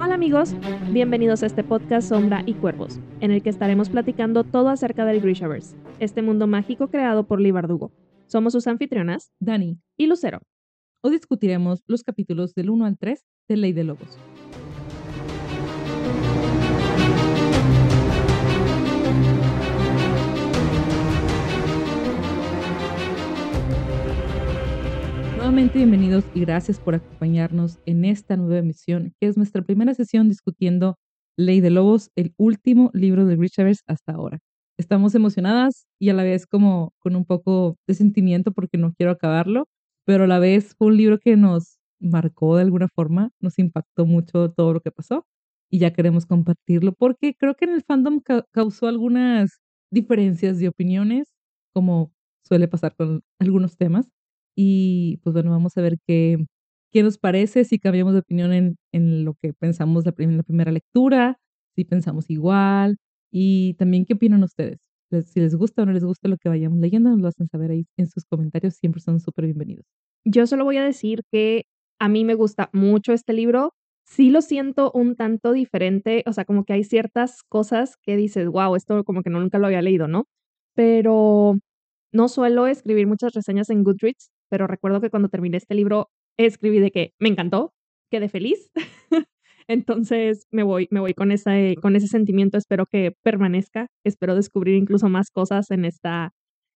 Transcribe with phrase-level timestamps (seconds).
[0.00, 0.56] Hola amigos,
[0.90, 5.20] bienvenidos a este podcast Sombra y Cuervos, en el que estaremos platicando todo acerca del
[5.20, 7.92] Grishaverse, este mundo mágico creado por Lee Bardugo.
[8.26, 10.40] Somos sus anfitrionas, Dani, y Lucero.
[11.00, 14.18] hoy discutiremos los capítulos del 1 al 3 de Ley de Lobos.
[25.46, 30.28] Nuevamente bienvenidos y gracias por acompañarnos en esta nueva emisión, que es nuestra primera sesión
[30.28, 30.96] discutiendo
[31.38, 34.40] Ley de Lobos, el último libro de Grishaverse hasta ahora.
[34.76, 39.12] Estamos emocionadas y a la vez como con un poco de sentimiento porque no quiero
[39.12, 39.68] acabarlo,
[40.04, 44.04] pero a la vez fue un libro que nos marcó de alguna forma, nos impactó
[44.04, 45.26] mucho todo lo que pasó
[45.70, 49.60] y ya queremos compartirlo porque creo que en el fandom ca- causó algunas
[49.92, 51.28] diferencias de opiniones,
[51.72, 54.08] como suele pasar con algunos temas.
[54.56, 56.38] Y pues bueno, vamos a ver qué,
[56.92, 60.42] qué nos parece, si cambiamos de opinión en, en lo que pensamos la, en la
[60.42, 61.38] primera lectura,
[61.76, 62.96] si pensamos igual
[63.30, 64.78] y también qué opinan ustedes.
[65.10, 67.48] Les- Si les gusta o no les gusta lo que vayamos leyendo, nos lo hacen
[67.48, 69.84] saber ahí en sus comentarios, siempre son súper bienvenidos.
[70.24, 71.64] Yo solo voy a decir que
[72.00, 73.74] a mí me gusta mucho este libro.
[74.04, 78.48] Sí lo siento un tanto diferente, o sea, como que hay ciertas cosas que dices,
[78.48, 80.26] wow, esto como que no, nunca lo había leído, ¿no?
[80.74, 81.58] Pero
[82.12, 86.80] no suelo escribir muchas reseñas en Goodreads, pero recuerdo que cuando terminé este libro escribí
[86.80, 87.72] de que me encantó,
[88.10, 88.70] quedé feliz.
[89.68, 94.76] Entonces me voy, me voy con, ese, con ese sentimiento, espero que permanezca, espero descubrir
[94.76, 96.32] incluso más cosas en esta,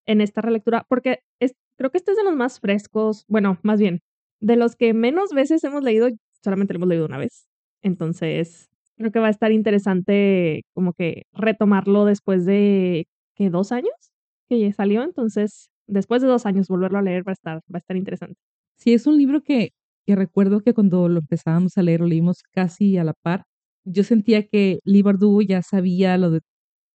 [0.06, 3.78] en esta relectura, porque es, creo que este es de los más frescos, bueno, más
[3.78, 4.00] bien,
[4.41, 6.08] de los que menos veces hemos leído,
[6.42, 7.46] solamente lo hemos leído una vez.
[7.82, 13.50] Entonces, creo que va a estar interesante como que retomarlo después de, ¿qué?
[13.50, 13.94] ¿Dos años?
[14.48, 17.77] Que ya salió, entonces, después de dos años volverlo a leer va a estar, va
[17.77, 18.38] a estar interesante.
[18.77, 19.72] Sí, es un libro que,
[20.06, 23.44] que recuerdo que cuando lo empezábamos a leer, lo leímos casi a la par.
[23.84, 26.41] Yo sentía que Lee Bardugo ya sabía lo de,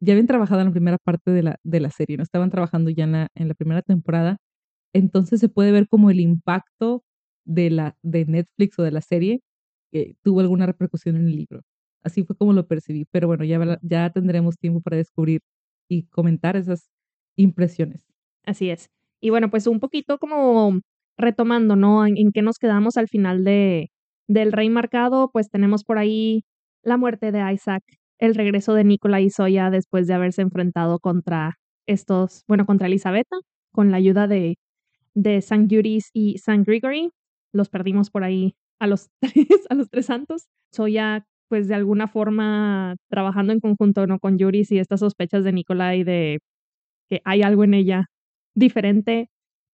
[0.01, 2.89] ya habían trabajado en la primera parte de la, de la serie, no estaban trabajando
[2.89, 4.37] ya en la, en la primera temporada.
[4.93, 7.03] Entonces se puede ver como el impacto
[7.45, 9.41] de la de Netflix o de la serie
[9.91, 11.61] que tuvo alguna repercusión en el libro.
[12.03, 13.05] Así fue como lo percibí.
[13.11, 15.41] Pero bueno, ya, ya tendremos tiempo para descubrir
[15.89, 16.89] y comentar esas
[17.37, 18.05] impresiones.
[18.45, 18.89] Así es.
[19.21, 20.79] Y bueno, pues un poquito como
[21.17, 22.05] retomando, ¿no?
[22.05, 23.89] En, qué nos quedamos al final de,
[24.27, 26.43] del Rey Marcado, pues tenemos por ahí
[26.83, 27.83] la muerte de Isaac,
[28.19, 33.37] el regreso de Nicola y Soya después de haberse enfrentado contra estos, bueno, contra Elisabetta,
[33.71, 34.57] con la ayuda de,
[35.13, 37.11] de San Juris y San Gregory.
[37.53, 40.47] Los perdimos por ahí a los tres, a los tres santos.
[40.71, 44.19] Soya, pues de alguna forma trabajando en conjunto, ¿no?
[44.19, 46.39] Con Juris y estas sospechas de Nicola y de
[47.09, 48.07] que hay algo en ella
[48.55, 49.29] diferente,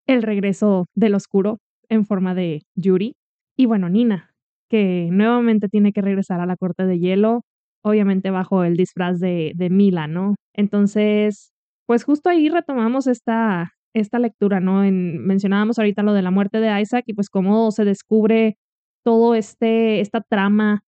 [0.08, 1.60] el regreso del oscuro
[1.90, 3.16] en forma de Yuri.
[3.58, 4.34] Y bueno, Nina,
[4.70, 7.42] que nuevamente tiene que regresar a la corte de hielo,
[7.84, 10.36] obviamente bajo el disfraz de, Mila, ¿no?
[10.54, 11.52] Entonces,
[11.88, 14.84] pues justo ahí retomamos esta, esta lectura, ¿no?
[14.84, 18.58] En, mencionábamos ahorita lo de la muerte de Isaac y pues cómo se descubre
[19.04, 20.82] todo este, esta trama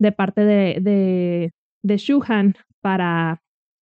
[0.00, 1.50] de parte de, de,
[1.82, 3.40] de Shuhan para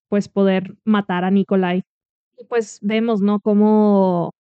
[0.09, 1.83] pues poder matar a Nikolai.
[2.39, 3.41] Y pues vemos, ¿no?
[3.41, 4.33] Cómo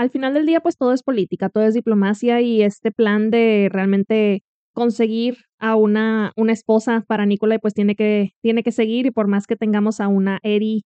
[0.00, 3.68] al final del día, pues todo es política, todo es diplomacia y este plan de
[3.70, 4.42] realmente
[4.72, 9.26] conseguir a una, una esposa para Nicolai, pues tiene que, tiene que seguir y por
[9.28, 10.84] más que tengamos a una Eri,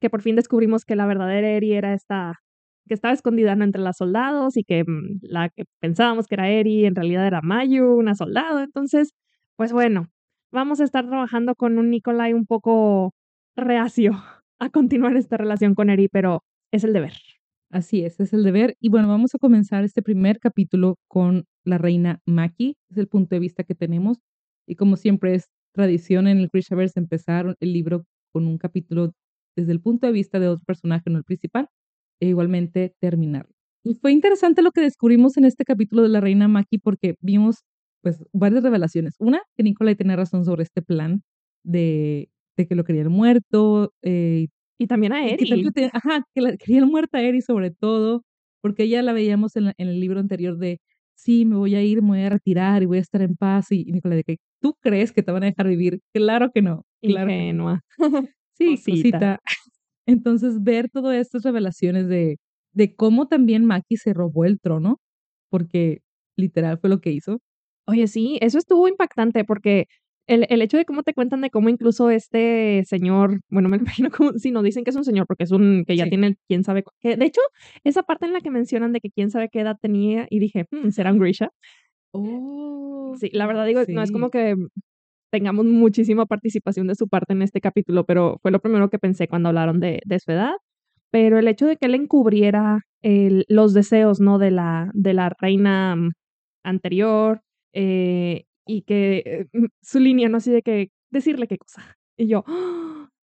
[0.00, 2.40] que por fin descubrimos que la verdadera Eri era esta,
[2.88, 3.64] que estaba escondida ¿no?
[3.64, 7.42] entre las soldados y que mm, la que pensábamos que era Eri en realidad era
[7.42, 8.60] Mayu, una soldado.
[8.60, 9.12] Entonces,
[9.56, 10.08] pues bueno,
[10.52, 13.12] vamos a estar trabajando con un Nicolai un poco
[13.56, 14.12] reacio
[14.58, 16.42] a continuar esta relación con Eri, pero
[16.72, 17.14] es el deber.
[17.70, 18.76] Así es, es el deber.
[18.80, 22.76] Y bueno, vamos a comenzar este primer capítulo con la reina Maki.
[22.90, 24.18] Es el punto de vista que tenemos.
[24.66, 29.12] Y como siempre es tradición en el Grishaverse empezar el libro con un capítulo
[29.56, 31.68] desde el punto de vista de otro personaje, no el principal,
[32.20, 33.52] e igualmente terminarlo.
[33.84, 37.64] Y fue interesante lo que descubrimos en este capítulo de la reina Maki porque vimos
[38.02, 39.14] pues varias revelaciones.
[39.18, 41.22] Una, que Nicolai tenía razón sobre este plan
[41.64, 44.48] de, de que lo querían muerto, eh,
[44.78, 45.70] Y también a que Eri.
[45.72, 48.22] te- ajá, que la querían muerta a Eri sobre todo,
[48.62, 50.78] porque ella la veíamos en, la- en el libro anterior de,
[51.16, 53.70] sí, me voy a ir, me voy a retirar y voy a estar en paz.
[53.72, 56.00] Y, y Nicolai, de que, ¿tú crees que te van a dejar vivir?
[56.12, 56.82] Claro que no.
[57.02, 57.40] Claro que no.
[57.42, 57.80] Ingenua.
[58.56, 58.92] Sí, Cosita.
[58.92, 59.38] cosita.
[60.06, 62.38] Entonces, ver todas estas revelaciones de,
[62.72, 64.98] de cómo también Maki se robó el trono,
[65.50, 66.02] porque
[66.36, 67.40] literal fue lo que hizo.
[67.86, 69.86] Oye, sí, eso estuvo impactante porque
[70.26, 74.10] El, el hecho de cómo te cuentan de cómo incluso este señor, bueno, me imagino
[74.10, 76.10] como, si no dicen que es un señor porque es un, que ya Sí.
[76.10, 77.40] tiene quién sabe, que de hecho,
[77.84, 80.66] esa parte en la que mencionan de que quién sabe qué edad tenía y dije,
[80.70, 81.50] "Hmm, ¿será un Grisha?
[82.12, 84.56] Oh, Sí, la verdad digo, no es como que
[85.32, 89.28] tengamos muchísima participación de su parte en este capítulo, pero fue lo primero que pensé
[89.28, 90.52] cuando hablaron de, de su edad.
[91.10, 94.38] Pero el hecho de que él encubriera el- los deseos, ¿no?
[94.38, 96.12] De la, de la reina mm,
[96.64, 97.40] anterior
[97.74, 100.38] eh, y que eh, su línea, ¿no?
[100.38, 101.96] Así de que decirle qué cosa.
[102.16, 102.44] Y yo,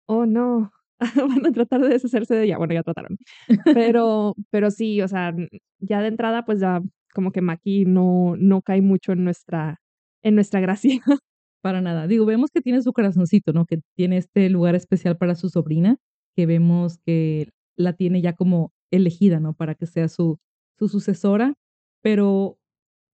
[0.07, 0.71] oh no,
[1.29, 2.57] van a tratar de deshacerse de ella.
[2.57, 3.17] Bueno, ya trataron.
[3.95, 5.33] Pero, pero sí, o sea,
[5.79, 6.81] ya de entrada, pues ya
[7.13, 9.79] como que Maki no, no cae mucho en nuestra,
[10.23, 11.01] en nuestra gracia.
[11.61, 12.07] Para nada.
[12.07, 13.65] Digo, vemos que tiene su corazoncito, ¿no?
[13.65, 15.97] Que tiene este lugar especial para su sobrina,
[16.35, 19.53] que vemos que la tiene ya como elegida, ¿no?
[19.53, 20.37] Para que sea su,
[20.77, 21.55] su sucesora.
[22.01, 22.59] Pero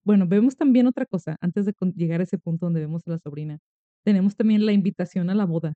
[0.06, 3.20] bueno, vemos también otra cosa, antes de llegar a ese punto donde vemos a la
[3.20, 3.60] sobrina.
[4.06, 5.74] Tenemos también la invitación a la boda.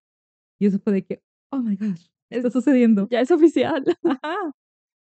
[0.59, 1.21] Y eso fue de que,
[1.51, 3.07] oh my gosh, ¿qué está sucediendo?
[3.11, 3.83] Ya es oficial.
[4.23, 4.35] Ajá.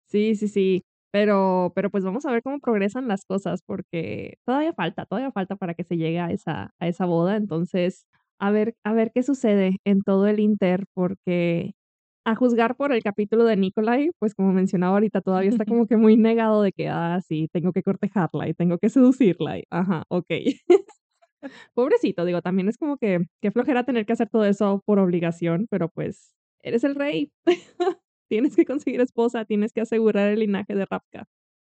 [0.08, 0.84] Sí, sí, sí.
[1.12, 5.56] Pero, pero pues vamos a ver cómo progresan las cosas, porque todavía falta, todavía falta
[5.56, 7.36] para que se llegue a esa, a esa boda.
[7.36, 8.06] Entonces,
[8.40, 11.74] a ver, a ver qué sucede en todo el Inter, porque
[12.24, 15.96] a juzgar por el capítulo de Nikolai, pues como mencionaba ahorita, todavía está como que
[15.96, 19.58] muy negado de que, ah, sí, tengo que cortejarla y tengo que seducirla.
[19.58, 20.26] Y, ajá, ok.
[21.74, 25.66] Pobrecito, digo, también es como que, qué flojera tener que hacer todo eso por obligación,
[25.70, 27.30] pero pues, eres el rey.
[28.30, 31.26] Tienes que conseguir esposa, tienes que asegurar el linaje de Rapka.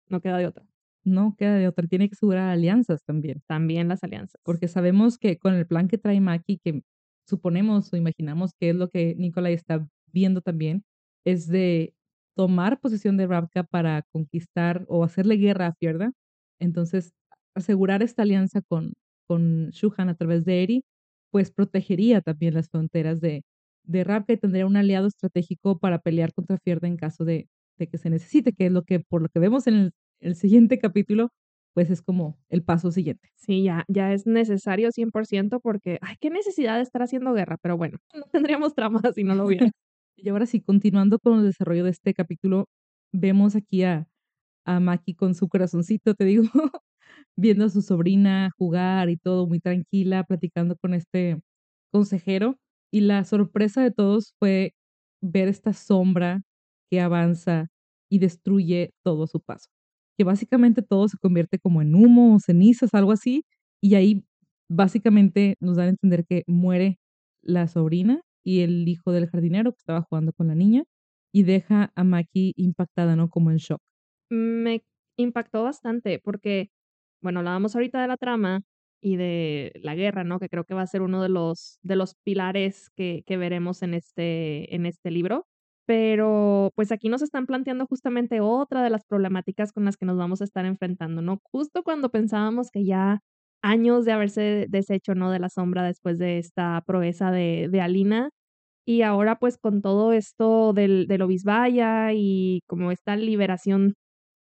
[0.09, 0.65] No queda de otra.
[1.05, 3.43] No queda de otra, tiene que asegurar alianzas también.
[3.47, 4.41] También las alianzas.
[4.45, 6.83] porque sabemos que con el plan que trae Maki, que
[7.27, 10.85] suponemos o imaginamos que es lo que Nikolai está viendo también,
[11.27, 11.95] es de
[12.37, 16.13] tomar posesión de Ravka para conquistar o hacerle guerra a Fierda.
[16.61, 17.13] Entonces,
[17.55, 18.95] asegurar esta alianza con,
[19.27, 20.85] con Shuhan a través de Eri,
[21.31, 23.43] pues protegería también las fronteras de,
[23.85, 27.89] de Ravka y tendría un aliado estratégico para pelear contra Fierda en caso de, de
[27.89, 31.31] que se necesite, que es lo que, por lo que vemos en el, siguiente capítulo,
[31.75, 33.31] pues es como el paso siguiente.
[33.35, 37.77] Sí, ya, ya es necesario 100% porque, ay, qué necesidad de estar haciendo guerra, pero
[37.77, 39.71] bueno, no tendríamos trama si no lo hubiera.
[40.25, 42.67] Y ahora sí, continuando con el desarrollo de este capítulo,
[43.13, 44.09] vemos aquí a,
[44.65, 46.45] a Maki con su corazoncito, te digo,
[47.37, 51.43] viendo a su sobrina jugar y todo, muy tranquila, platicando con este
[51.93, 52.57] consejero.
[52.91, 54.73] Y la sorpresa de todos fue
[55.21, 56.41] ver esta sombra
[56.91, 57.69] que avanza
[58.11, 59.69] y destruye todo su paso.
[60.17, 63.45] Que básicamente todo se convierte como en humo o cenizas, algo así.
[63.83, 64.25] Y ahí
[64.71, 66.99] básicamente nos dan a entender que muere
[67.43, 70.85] la sobrina y el hijo del jardinero que estaba jugando con la niña
[71.33, 73.29] y deja a Maki impactada, ¿no?
[73.31, 73.81] Como en shock.
[74.31, 74.83] Me
[75.17, 76.71] impactó bastante porque,
[77.23, 78.63] bueno, hablábamos ahorita de la trama
[79.01, 80.39] y de la guerra, ¿no?
[80.39, 83.83] Que creo que va a ser uno de los, de los pilares que, que veremos
[83.83, 85.47] en este, en este libro.
[85.87, 90.17] Pero pues aquí nos están planteando justamente otra de las problemáticas con las que nos
[90.17, 91.41] vamos a estar enfrentando, ¿no?
[91.45, 93.21] Justo cuando pensábamos que ya
[93.65, 95.31] años de haberse deshecho, ¿no?
[95.31, 98.31] De la sombra después de esta proeza de, de Alina.
[98.87, 103.95] Y ahora pues con todo esto del, del Obisbaya y como esta liberación,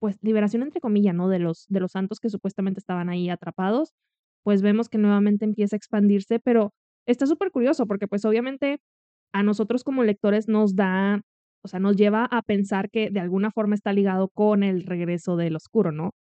[0.00, 1.28] pues liberación entre comillas, ¿no?
[1.28, 3.92] De los, de los santos que supuestamente estaban ahí atrapados,
[4.44, 6.70] pues vemos que nuevamente empieza a expandirse, pero
[7.06, 8.78] está súper curioso porque pues obviamente
[9.32, 11.22] a nosotros como lectores nos da,
[11.64, 15.36] o sea, nos lleva a pensar que de alguna forma está ligado con el regreso
[15.36, 16.12] del oscuro, ¿no?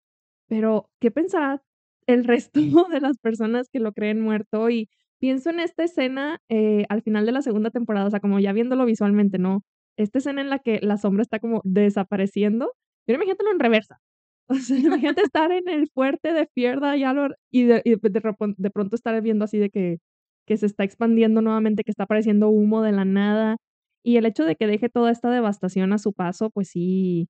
[0.49, 1.62] Pero, ¿qué pensará
[2.06, 2.60] el resto
[2.90, 4.70] de las personas que lo creen muerto?
[4.70, 4.88] Y
[5.20, 8.52] pienso en esta escena eh, al final de la segunda temporada, o sea, como ya
[8.52, 9.62] viéndolo visualmente, ¿no?
[9.96, 12.72] Esta escena en la que la sombra está como desapareciendo.
[13.06, 13.98] Pero imagínatelo en reversa.
[14.48, 18.22] O sea, imagínate estar en el fuerte de Fierda y, Alor, y, de, y de,
[18.22, 19.98] repon- de pronto estar viendo así de que,
[20.46, 23.56] que se está expandiendo nuevamente, que está apareciendo humo de la nada.
[24.04, 27.28] Y el hecho de que deje toda esta devastación a su paso, pues sí,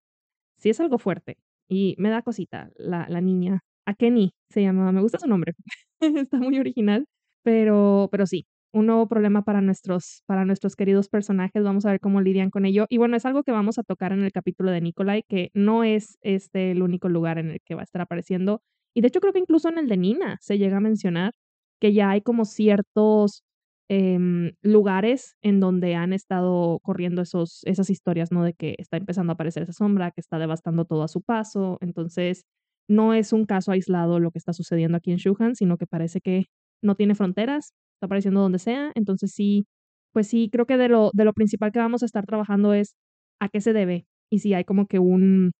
[0.56, 1.38] sí es algo fuerte.
[1.68, 3.60] Y me da cosita la, la niña.
[3.86, 5.54] Akeni se llamaba, me gusta su nombre.
[6.00, 7.06] Está muy original.
[7.42, 11.62] Pero, pero sí, un nuevo problema para nuestros, para nuestros queridos personajes.
[11.62, 12.86] Vamos a ver cómo lidian con ello.
[12.88, 15.84] Y bueno, es algo que vamos a tocar en el capítulo de Nikolai, que no
[15.84, 18.60] es este el único lugar en el que va a estar apareciendo.
[18.94, 21.32] Y de hecho creo que incluso en el de Nina se llega a mencionar
[21.80, 23.44] que ya hay como ciertos
[23.88, 28.42] em, lugares en donde han estado corriendo esos, esas historias, ¿no?
[28.42, 31.78] De que está empezando a aparecer esa sombra, que está devastando todo a su paso.
[31.80, 32.44] Entonces,
[32.88, 36.20] no es un caso aislado lo que está sucediendo aquí en Shuhan, sino que parece
[36.20, 36.46] que
[36.82, 38.92] no tiene fronteras, está apareciendo donde sea.
[38.94, 39.66] Entonces, sí,
[40.12, 42.96] pues sí, creo que de lo, de lo principal que vamos a estar trabajando es
[43.40, 45.52] a qué se debe y si hay como que un,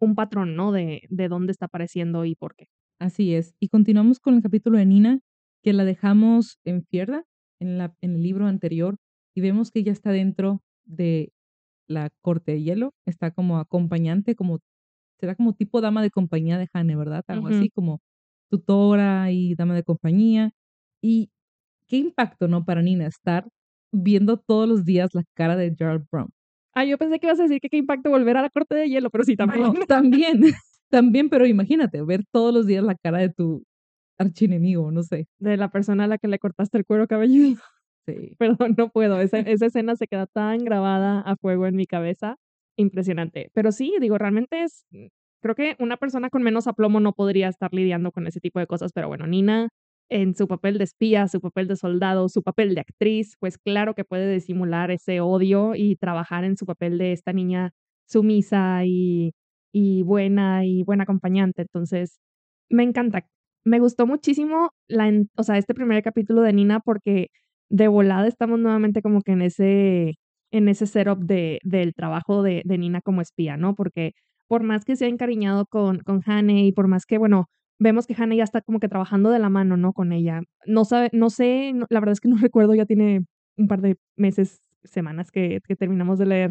[0.00, 0.72] un patrón, ¿no?
[0.72, 2.66] De, de dónde está apareciendo y por qué.
[3.00, 3.54] Así es.
[3.60, 5.20] Y continuamos con el capítulo de Nina.
[5.62, 7.24] que la dejamos en Fierda,
[7.60, 8.96] en, la, en el libro anterior,
[9.34, 11.32] y vemos que ella está dentro de
[11.88, 14.60] la corte de hielo, está como acompañante, como
[15.22, 17.22] será como tipo dama de compañía de Hane, ¿verdad?
[17.28, 18.00] Algo así como
[18.50, 20.50] tutora y dama de compañía.
[21.00, 21.30] Y
[21.86, 22.64] qué impacto, ¿no?
[22.64, 23.48] Para Nina estar
[23.92, 26.30] viendo todos los días la cara de Gerald Brown.
[26.74, 28.88] Ah, yo pensé que ibas a decir que qué impacto volver a la corte de
[28.88, 29.72] hielo, pero sí, también.
[29.86, 30.40] también,
[30.90, 33.62] también, pero imagínate, ver todos los días la cara de tu
[34.18, 35.28] archienemigo, no sé.
[35.38, 37.60] De la persona a la que le cortaste el cuero cabelludo.
[38.06, 38.34] Sí.
[38.38, 39.20] Perdón, no puedo.
[39.20, 42.38] Esa, esa escena se queda tan grabada a fuego en mi cabeza.
[42.76, 43.50] Impresionante.
[43.54, 44.86] Pero sí, digo, realmente es.
[45.42, 48.66] Creo que una persona con menos aplomo no podría estar lidiando con ese tipo de
[48.66, 49.68] cosas, pero bueno, Nina
[50.08, 53.94] en su papel de espía, su papel de soldado, su papel de actriz, pues claro
[53.94, 57.72] que puede disimular ese odio y trabajar en su papel de esta niña
[58.06, 59.32] sumisa y,
[59.72, 61.62] y buena y buena acompañante.
[61.62, 62.18] Entonces,
[62.70, 63.26] me encanta.
[63.64, 67.28] Me gustó muchísimo la, o sea, este primer capítulo de Nina porque
[67.70, 70.16] de volada estamos nuevamente como que en ese,
[70.52, 73.74] en ese setup de, del trabajo de, de Nina como espía, ¿no?
[73.74, 74.12] Porque
[74.48, 77.46] por más que se ha encariñado con, con Hane y por más que, bueno,
[77.82, 79.92] vemos que Hannah ya está como que trabajando de la mano, ¿no?
[79.92, 80.42] Con ella.
[80.66, 83.24] No sabe, no sé, la verdad es que no recuerdo, ya tiene
[83.56, 86.50] un par de meses, semanas que, que terminamos de leer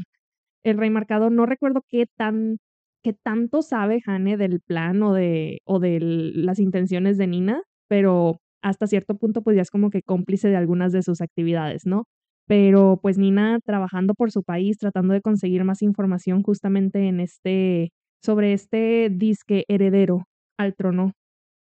[0.63, 1.29] El Rey Marcado.
[1.29, 2.58] No recuerdo qué tan,
[3.03, 8.39] qué tanto sabe Hannah del plan o de, o de las intenciones de Nina, pero
[8.62, 12.05] hasta cierto punto pues ya es como que cómplice de algunas de sus actividades, ¿no?
[12.51, 17.93] Pero pues Nina trabajando por su país, tratando de conseguir más información justamente en este,
[18.22, 20.25] sobre este disque heredero
[20.58, 21.13] al trono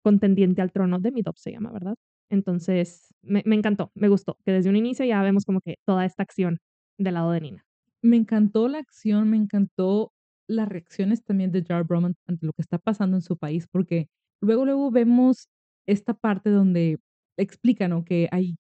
[0.03, 1.95] contendiente al trono de Midop se llama, ¿verdad?
[2.29, 6.05] Entonces, me, me, encantó, me gustó, que desde un inicio ya vemos como que toda
[6.05, 6.59] esta acción
[6.99, 7.65] del lado de Nina.
[8.03, 10.11] Me encantó la acción, me encantó
[10.49, 14.09] las reacciones también de Jar Broman ante lo que está pasando en su país, porque
[14.41, 15.47] luego, luego vemos
[15.87, 16.99] esta parte donde
[17.37, 18.05] explica, ¿no?
[18.05, 18.57] Que hay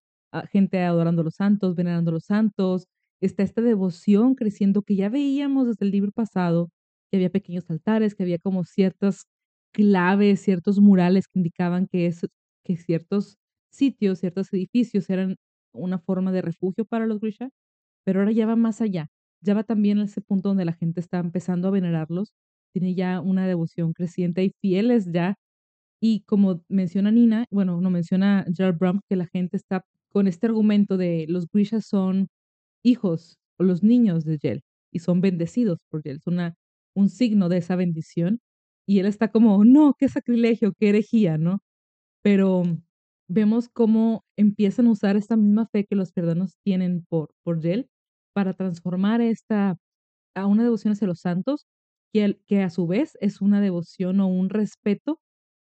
[0.50, 2.86] gente adorando a los santos, venerando a los santos,
[3.20, 6.70] está esta devoción creciendo que ya veíamos desde el libro pasado,
[7.10, 9.26] que había pequeños altares, que había como ciertas
[9.72, 12.26] claves, ciertos murales que indicaban que, es,
[12.64, 13.36] que ciertos
[13.70, 15.36] sitios, ciertos edificios eran
[15.72, 17.50] una forma de refugio para los Grisha,
[18.04, 19.08] pero ahora ya va más allá,
[19.42, 22.32] ya va también a ese punto donde la gente está empezando a venerarlos,
[22.72, 25.36] tiene ya una devoción creciente y fieles ya.
[26.02, 30.46] Y como menciona Nina, bueno, no menciona Gerald Brum, que la gente está con este
[30.46, 32.28] argumento de los Grisha son
[32.84, 34.62] hijos o los niños de Yel
[34.92, 36.56] y son bendecidos por Yel, son una,
[36.94, 38.40] un signo de esa bendición
[38.86, 41.60] y él está como, no, qué sacrilegio, qué herejía, ¿no?
[42.22, 42.64] Pero
[43.28, 47.88] vemos cómo empiezan a usar esta misma fe que los perdanos tienen por, por él
[48.34, 49.76] para transformar esta
[50.36, 51.66] a una devoción hacia los santos,
[52.12, 55.20] que, que a su vez es una devoción o un respeto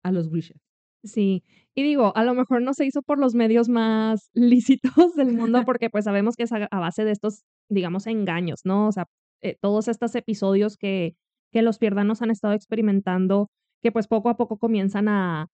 [0.05, 0.64] a los Grishas.
[1.05, 1.45] Sí,
[1.75, 5.63] y digo, a lo mejor no se hizo por los medios más lícitos del mundo,
[5.67, 8.89] porque pues sabemos que es a, base de estos, digamos, engaños, ¿no?
[8.89, 9.05] O sea,
[9.43, 11.17] eh, todos estos episodios que,
[11.53, 13.51] que los pierdanos han estado experimentando,
[13.83, 15.49] que pues poco a poco comienzan a,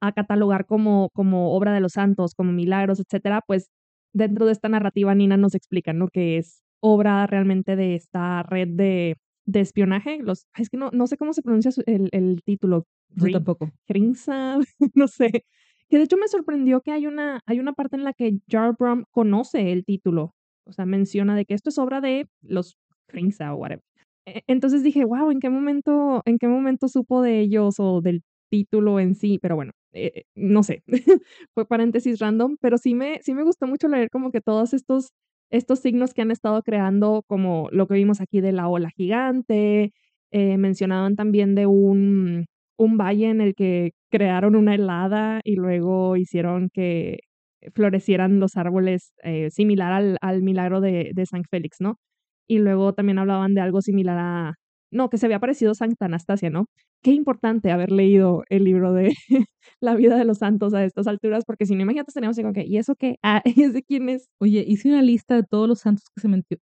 [0.00, 3.70] a catalogar como, como obra de los santos, como milagros, etcétera, pues
[4.12, 6.08] dentro de esta narrativa Nina nos explica, ¿no?
[6.08, 10.18] Que es obra realmente de esta red de, de espionaje.
[10.22, 12.86] Los, es que no, no sé cómo se pronuncia el, el título.
[13.14, 13.70] Yo tampoco.
[13.86, 14.58] Grinsa,
[14.94, 15.44] no sé.
[15.88, 18.74] Que de hecho me sorprendió que hay una, hay una parte en la que Jar
[18.78, 20.34] Brum conoce el título.
[20.64, 22.76] O sea, menciona de que esto es obra de los
[23.08, 23.82] Grinsa o whatever.
[24.26, 28.22] E, entonces dije, wow, ¿en qué momento, en qué momento supo de ellos o del
[28.50, 29.38] título en sí?
[29.40, 30.82] Pero bueno, eh, no sé,
[31.54, 35.12] fue paréntesis random, pero sí me, sí me gustó mucho leer como que todos estos,
[35.50, 39.92] estos signos que han estado creando, como lo que vimos aquí de la ola gigante,
[40.32, 42.46] eh, mencionaban también de un,
[42.78, 47.18] un valle en el que crearon una helada y luego hicieron que
[47.74, 51.96] florecieran los árboles eh, similar al, milagro de, San Félix, ¿no?
[52.48, 54.54] y luego también hablaban de algo similar a,
[54.90, 56.66] no, que se había parecido Santa Anastasia, ¿no?
[57.02, 59.12] Qué importante haber leído el libro de
[59.80, 62.78] la vida de los santos a estas alturas, porque si no, imagínate, teníamos que, ¿y
[62.78, 63.16] eso qué?
[63.22, 64.28] Ah, ¿es de quién es?
[64.40, 66.28] Oye, hice una lista de todos los santos que se,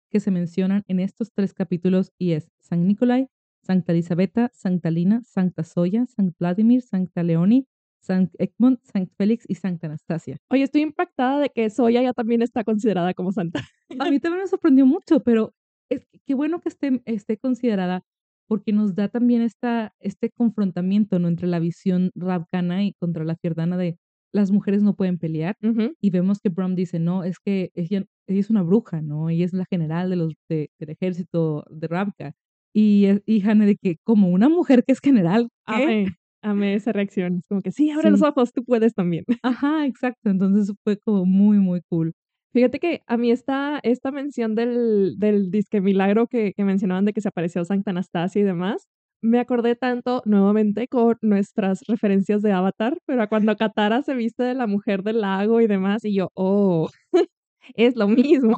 [0.09, 3.27] que se mencionan en estos tres capítulos y es San Nicolai,
[3.63, 7.67] Santa Elisabetta, Santa Lina, Santa Soya, San Vladimir, Santa Leoni,
[7.99, 10.37] San Egmont, San Félix y Santa Anastasia.
[10.49, 13.61] Oye, estoy impactada de que Soya ya también está considerada como santa.
[13.99, 15.53] A mí también me sorprendió mucho, pero
[15.89, 18.03] es, qué bueno que esté, esté considerada
[18.47, 21.29] porque nos da también esta, este confrontamiento ¿no?
[21.29, 23.97] entre la visión rabcana y contra la fierdana de
[24.33, 25.57] las mujeres no pueden pelear.
[25.99, 29.29] Y vemos que Brum dice, no, es que ella, es una bruja, ¿no?
[29.29, 32.33] Ella es la general de los, del ejército de Rabka.
[32.73, 36.15] Y, y Hannah de que, como una mujer que es general, ¿qué?
[36.43, 37.37] Amé esa reacción.
[37.39, 38.23] Es como que sí, abre los Sí.
[38.23, 39.25] ojos, tú puedes también.
[39.43, 40.29] Ajá, exacto.
[40.29, 42.13] Entonces fue como muy, muy cool.
[42.53, 47.13] Fíjate que a mí esta esta mención del del disque milagro que que mencionaban de
[47.13, 48.87] que se apareció Santa Anastasia y demás,
[49.21, 54.53] me acordé tanto nuevamente con nuestras referencias de Avatar, pero cuando Katara se viste de
[54.53, 56.89] la mujer del lago y demás, y yo: "Oh,
[57.75, 58.57] es lo mismo".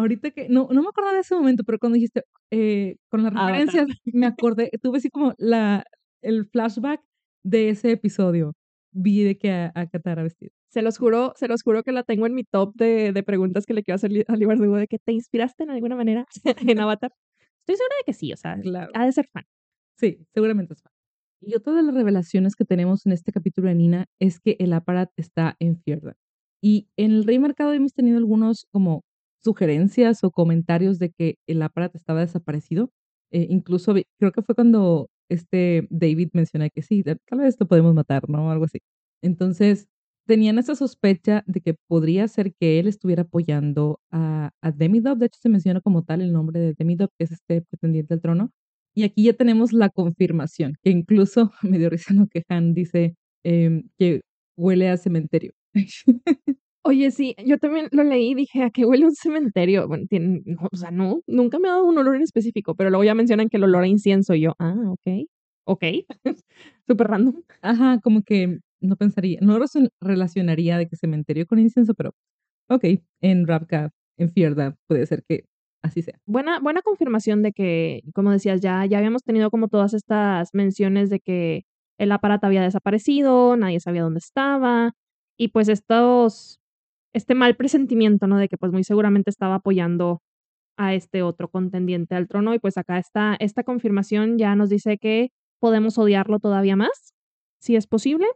[0.00, 3.32] Ahorita que no no me acordaba de ese momento, pero cuando dijiste, eh, con las
[3.32, 3.50] Avatar.
[3.52, 5.84] referencias, me acordé, tuve así como la
[6.22, 7.00] el flashback
[7.44, 8.54] de ese episodio.
[8.92, 10.50] Vi de que a a Katara vestida.
[10.72, 13.66] Se los juro se los juro que la tengo en mi top de de preguntas
[13.66, 16.26] que le quiero hacer a Leigh Bardugo de que, ¿te inspiraste en alguna manera
[16.76, 17.12] en Avatar?
[17.60, 18.90] Estoy segura de que sí, o sea, Claro.
[18.94, 19.44] ha de ser fan.
[19.98, 20.92] Sí, seguramente es fan.
[21.42, 24.72] Y otra de las revelaciones que tenemos en este capítulo de Nina es que el
[24.72, 26.16] Apparat está en Fjerda.
[26.62, 29.02] Y en el Rey Marcado hemos tenido algunos como
[29.42, 32.90] sugerencias o comentarios de que el Apparat estaba desaparecido.
[33.32, 37.94] Eh, incluso creo que fue cuando este David menciona que sí, tal vez lo podemos
[37.94, 38.50] matar, ¿no?
[38.50, 38.80] Algo así.
[39.22, 39.88] Entonces,
[40.26, 45.18] tenían esa sospecha de que podría ser que él estuviera apoyando a a Demidov.
[45.18, 48.20] De hecho, se menciona como tal el nombre de Demidov, que es este pretendiente al
[48.20, 48.50] trono.
[48.94, 53.16] Y aquí ya tenemos la confirmación, que incluso me dio risa lo que Han dice,
[53.44, 54.22] em, que
[54.56, 55.52] huele a cementerio.
[56.84, 59.86] Oye, sí, yo también lo leí y dije: "¿A qué huele un cementerio?".
[59.86, 62.88] Bueno, tien no, o sea, no, nunca me ha dado un olor en específico, pero
[62.90, 65.28] luego ya mencionan que el olor a incienso, y yo: "Ah, okey,
[65.64, 66.06] okey".
[66.86, 67.42] Súper random.
[67.62, 69.58] Ajá, como que no pensaría, no
[70.00, 72.14] relacionaría de que cementerio con incienso, pero
[72.70, 75.44] okey, en Ravka, en Fjerda, puede ser que
[75.82, 76.18] así sea.
[76.26, 81.10] Buena buena confirmación de que, como decías, ya ya habíamos tenido como todas estas menciones
[81.10, 81.64] de que
[81.98, 84.92] el Apparat había desaparecido, nadie sabía dónde estaba,
[85.38, 86.59] y pues estos
[87.14, 88.38] este mal presentimiento, ¿no?
[88.38, 90.22] De que, pues, muy seguramente estaba apoyando
[90.78, 94.98] a este otro contendiente al trono, y pues acá esta esta confirmación ya nos dice
[94.98, 97.14] que podemos odiarlo todavía más,
[97.60, 98.26] si es posible.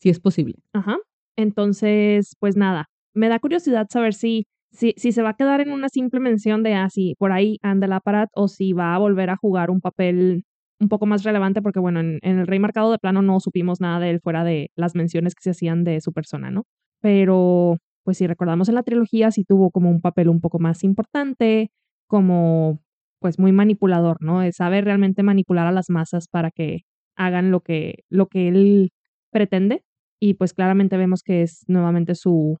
[0.00, 0.56] Si es posible.
[0.74, 0.98] Ajá.
[1.36, 5.72] Entonces, pues nada, me da curiosidad saber si si si se va a quedar en
[5.72, 8.98] una simple mención de, ah, sí, por ahí anda el Apparat, o si va a
[8.98, 10.44] volver a jugar un papel
[10.80, 13.80] un poco más relevante, porque, bueno, en en el Rey Marcado de plano no supimos
[13.80, 16.64] nada de él fuera de las menciones que se hacían de su persona, ¿no?
[17.00, 20.84] Pero, pues, si recordamos en la trilogía, sí tuvo como un papel un poco más
[20.84, 21.72] importante,
[22.08, 22.80] como,
[23.20, 24.40] pues, muy manipulador, ¿no?
[24.40, 26.82] De saber realmente manipular a las masas para que
[27.16, 28.92] hagan lo que lo que él
[29.32, 29.84] pretende.
[30.20, 32.58] Y, pues, claramente vemos que es nuevamente su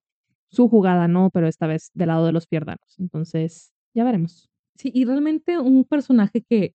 [0.50, 1.30] su jugada, ¿no?
[1.32, 2.96] Pero esta vez del lado de los fjerdanos.
[2.98, 4.50] Entonces, ya veremos.
[4.76, 6.74] Sí, y realmente un personaje que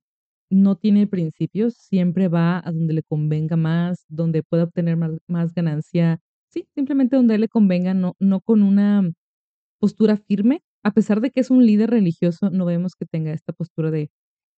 [0.52, 5.54] no tiene principios, siempre va a donde le convenga más, donde pueda obtener más más
[5.54, 6.20] ganancia.
[6.54, 9.10] Sí, simplemente donde él le convenga, no no con una
[9.80, 10.64] postura firme.
[10.84, 14.12] A pesar de que es un líder religioso, no vemos que tenga esta postura de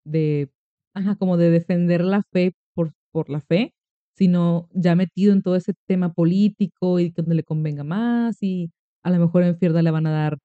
[0.06, 0.50] de
[0.94, 3.74] ajá, como de defender la fe por por la fe,
[4.16, 8.70] sino ya metido en todo ese tema político y donde le convenga más, y
[9.04, 10.38] a lo mejor en Fjerda le van a dar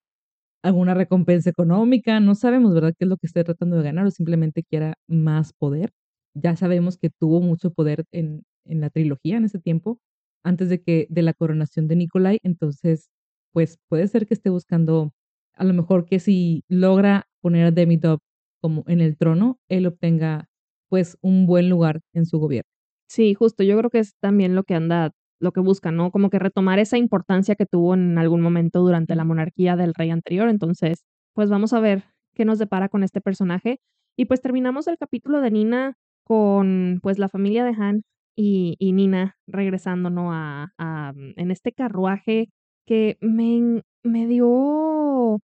[0.63, 2.19] alguna recompensa económica.
[2.21, 5.53] No sabemos, ¿verdad?, qué es lo que esté tratando de ganar, o simplemente quiera más
[5.53, 5.91] poder.
[6.35, 9.99] Ya sabemos que tuvo mucho poder en en la trilogía en ese tiempo,
[10.47, 12.39] antes de que de la coronación de Nikolai.
[12.43, 13.09] Entonces,
[13.53, 15.13] pues, puede ser que esté buscando,
[15.55, 18.19] a lo mejor que si logra poner a Demidov
[18.61, 20.47] como en el trono, él obtenga,
[20.89, 22.69] pues, un buen lugar en su gobierno.
[23.09, 26.11] Sí, justo, yo creo que es también lo que anda lo que busca, ¿no?
[26.11, 30.09] Como que retomar esa importancia que tuvo en algún momento durante la monarquía del rey
[30.09, 30.49] anterior.
[30.49, 32.05] Entonces, pues, vamos a ver
[32.35, 33.79] qué nos depara con este personaje.
[34.17, 38.01] Y, pues, terminamos el capítulo de Nina con, pues, la familia de Han
[38.37, 40.31] y Nina regresando, ¿no?
[40.33, 42.49] A a en este carruaje
[42.85, 45.39] que me me dio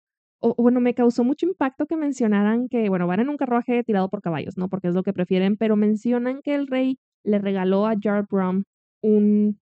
[0.43, 4.09] o bueno, me causó mucho impacto que mencionaran que, bueno, van en un carruaje tirado
[4.09, 4.69] por caballos, ¿no?
[4.69, 8.63] Porque es lo que prefieren, pero mencionan que el rey le regaló a Jar Brum
[9.03, 9.59] un,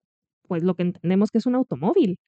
[0.48, 2.18] pues, lo que entendemos que es un automóvil.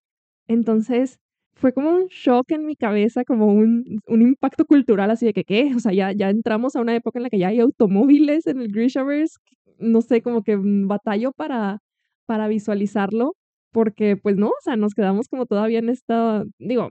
[0.48, 1.18] Entonces,
[1.58, 5.44] fue como un shock en mi cabeza, como un un impacto cultural, así de que,
[5.44, 5.72] ¿qué?
[5.76, 8.60] O sea, ya ya entramos a una época en la que ya hay automóviles en
[8.60, 9.36] el Grishaverse.
[9.78, 11.80] No sé, como que, batallo para
[12.26, 13.34] para visualizarlo,
[13.72, 16.90] porque, pues, no, o sea, nos quedamos como todavía en esta digo,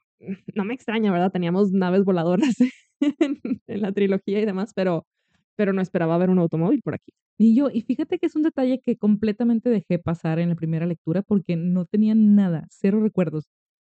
[0.55, 1.31] no me extraña, ¿verdad?
[1.31, 2.55] Teníamos naves voladoras
[3.19, 5.05] en en la trilogía y demás, pero
[5.55, 7.11] pero no esperaba ver un automóvil por aquí.
[7.39, 10.85] Ni yo, y fíjate que es un detalle que completamente dejé pasar en la primera
[10.87, 13.45] lectura, porque no tenía nada, cero recuerdos.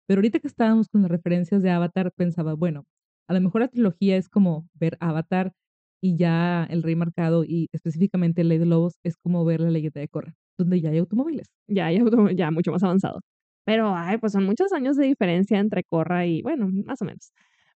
[0.07, 2.85] Pero ahorita que estábamos con las referencias de Avatar, pensaba, bueno,
[3.27, 5.53] a lo mejor la trilogía es como ver Avatar
[6.01, 9.99] y ya El Rey Marcado, y específicamente Ley de Lobos, es como ver La Leyenda
[10.01, 11.47] de Korra, donde ya hay automóviles.
[11.67, 13.21] Ya hay auto ya mucho más avanzado.
[13.65, 17.31] Pero, ay, pues, son muchos años de diferencia entre Korra y, bueno, más o menos.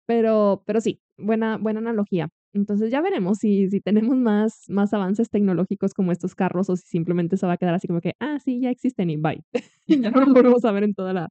[0.06, 2.28] Pero pero sí, buena buena analogía.
[2.54, 6.86] Entonces ya veremos si, si tenemos más, más avances tecnológicos como estos carros o si
[6.86, 9.44] simplemente se va a quedar así como que, ah, sí, ya existen y bye.
[9.86, 11.28] ya no lo volvemos a ver en, toda la,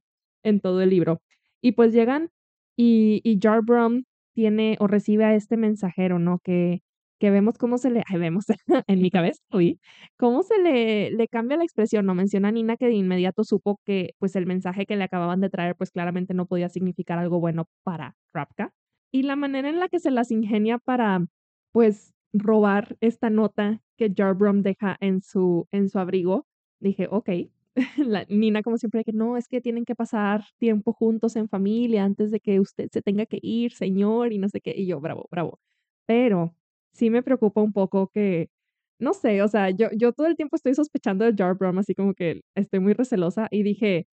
[0.48, 1.20] en todo el libro.
[1.62, 2.30] Y pues llegan
[2.76, 6.38] y, y Jarbrum tiene o recibe a este mensajero, ¿no?
[6.44, 6.82] Que,
[7.18, 8.46] que vemos cómo se le, vemos
[8.86, 9.80] en mi cabeza, uy,
[10.16, 12.14] cómo se le, le cambia la expresión, ¿no?
[12.14, 15.50] Menciona a Nina que de inmediato supo que pues el mensaje que le acababan de
[15.50, 18.72] traer pues claramente no podía significar algo bueno para Rapka.
[19.10, 21.26] Y la manera en la que se las ingenia para
[21.72, 26.46] pues robar esta nota que Jarbrum deja en su, en su abrigo,
[26.80, 27.30] dije, ok,
[28.28, 32.30] Nina como siempre que no, es que tienen que pasar tiempo juntos en familia antes
[32.30, 35.28] de que usted se tenga que ir, señor, y no sé qué, y yo, bravo,
[35.30, 35.60] bravo.
[36.06, 36.54] Pero
[36.92, 38.50] sí me preocupa un poco que,
[38.98, 41.94] no sé, o sea, yo, yo todo el tiempo estoy sospechando de Jar Brum, así
[41.94, 44.06] como que estoy muy recelosa y dije,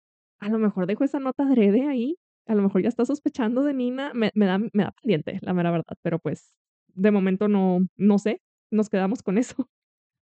[0.40, 3.74] a lo mejor dejo esa nota adrede ahí, a lo mejor ya está sospechando de
[3.74, 6.54] Nina, me, me da, me da pendiente, la mera verdad, pero pues
[6.94, 9.68] de momento no, no sé, nos quedamos con eso.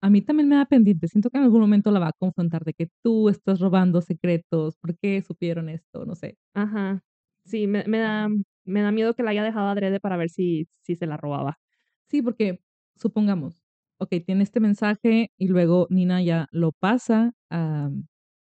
[0.02, 2.64] A mí también me da pendiente, siento que en algún momento la va a confrontar
[2.64, 6.04] de que tú estás robando secretos, ¿por qué supieron esto?
[6.04, 6.36] No sé.
[6.54, 7.02] Ajá,
[7.44, 8.28] sí, me, me da,
[8.64, 11.58] me da miedo que la haya dejado adrede para ver si, si se la robaba.
[12.08, 12.60] Sí, porque
[12.96, 13.62] supongamos,
[13.98, 17.90] ok, tiene este mensaje y luego Nina ya lo pasa a,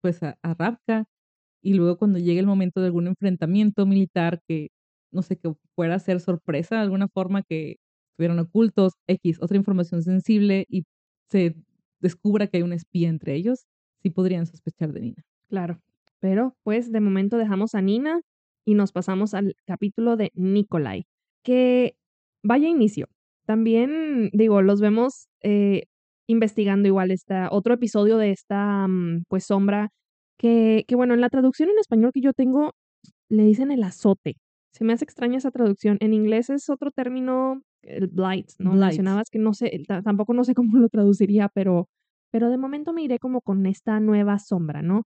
[0.03, 1.05] pues a, a Rapka
[1.62, 4.68] y luego cuando llegue el momento de algún enfrentamiento militar que,
[5.12, 7.76] no sé, que fuera a ser sorpresa de alguna forma que
[8.12, 10.85] estuvieran ocultos, X, otra información sensible y
[11.31, 11.55] se
[12.01, 13.66] descubra que hay un espía entre ellos,
[14.03, 15.25] sí podrían sospechar de Nina.
[15.49, 15.81] Claro,
[16.21, 18.21] pero pues de momento dejamos a Nina
[18.64, 21.07] y nos pasamos al capítulo de Nikolai,
[21.43, 21.97] que
[22.43, 23.09] vaya inicio.
[23.47, 25.85] También, digo, los vemos eh,
[26.27, 29.90] investigando igual esta, otro episodio de esta, mm, pues, sombra,
[30.38, 32.73] que, que, bueno, en la traducción en español que yo tengo,
[33.29, 34.37] le dicen el azote.
[34.73, 35.97] Se me hace extraña esa traducción.
[36.01, 38.73] En inglés es otro término, el blight, ¿no?
[38.73, 38.88] Blight.
[38.88, 41.88] Mencionabas que no sé, tampoco no sé cómo lo traduciría, pero,
[42.31, 45.05] pero de momento me iré como con esta nueva sombra, ¿no?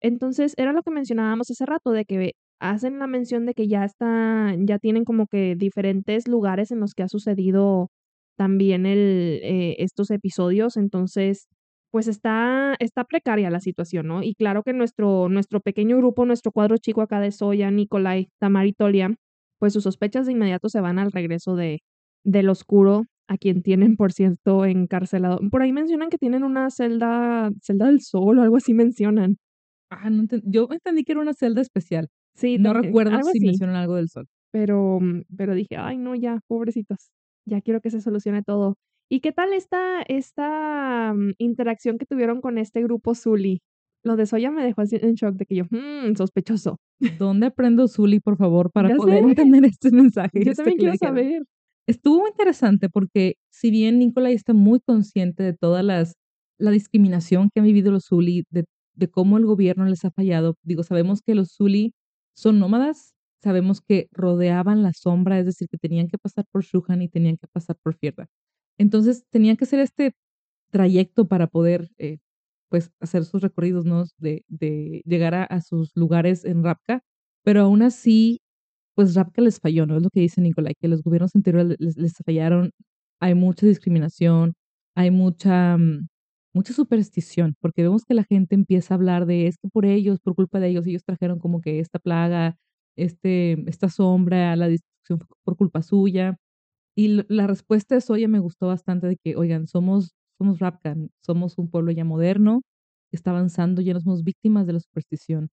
[0.00, 3.84] Entonces, era lo que mencionábamos hace rato, de que hacen la mención de que ya
[3.84, 7.90] está, ya tienen como que diferentes lugares en los que ha sucedido
[8.36, 11.48] también el, eh, estos episodios, entonces
[11.90, 14.22] pues está, está precaria la situación, ¿no?
[14.22, 18.66] Y claro que nuestro, nuestro pequeño grupo, nuestro cuadro chico acá de Soya, Nicolai, Tamar
[18.66, 19.14] y Tolia,
[19.60, 21.82] pues sus sospechas de inmediato se van al regreso de,
[22.24, 25.40] del oscuro, a quien tienen, por cierto, encarcelado.
[25.50, 29.36] Por ahí mencionan que tienen una celda, celda del sol o algo así mencionan.
[29.90, 32.08] Ah, no yo entendí que era una celda especial.
[32.34, 33.40] Sí, No recuerdo si así.
[33.46, 34.26] mencionan algo del sol.
[34.52, 37.10] pero, mm, pero dije, ay, no, ya, pobrecitos,
[37.46, 38.76] ya quiero que se solucione todo.
[39.10, 43.62] ¿Y qué tal esta, esta mm, interacción que tuvieron con este grupo Zully?
[44.02, 46.78] Lo de Soya me dejó así en shock de que yo, mmm, sospechoso.
[47.18, 50.44] ¿Dónde aprendo Zully, por favor, para poder entender este mensaje?
[50.44, 51.42] Yo este también quiero saber.
[51.86, 56.14] Estuvo muy interesante porque si bien Nicolai está muy consciente de todas las
[56.58, 60.54] la discriminación que han vivido los Zuli, de, de cómo el gobierno les ha fallado,
[60.62, 61.94] digo, sabemos que los Zuli
[62.36, 67.02] son nómadas, sabemos que rodeaban la sombra, es decir, que tenían que pasar por Shuhan
[67.02, 68.28] y tenían que pasar por Fierda.
[68.78, 70.12] Entonces tenían que hacer este
[70.70, 72.18] trayecto para poder eh,
[72.70, 74.04] pues hacer sus recorridos, ¿no?
[74.18, 77.02] De, de llegar a, a sus lugares en Rapka,
[77.44, 78.40] pero aún así
[78.94, 79.96] pues Rapka les falló, ¿no?
[79.96, 82.70] Es lo que dice Nicolai, que los gobiernos anteriores les, fallaron.
[83.20, 84.54] Hay mucha discriminación,
[84.96, 86.08] hay mucha, mm,
[86.54, 90.20] mucha superstición, porque vemos que la gente empieza a hablar de es que por ellos,
[90.20, 92.56] por culpa de ellos, ellos trajeron como que esta plaga,
[92.96, 96.36] este, esta sombra, la destrucción por culpa suya.
[96.96, 101.58] Y la respuesta de Soya me gustó bastante de que, oigan, somos, somos Rapka, somos
[101.58, 102.62] un pueblo ya moderno,
[103.12, 105.50] está avanzando, ya no somos víctimas de la superstición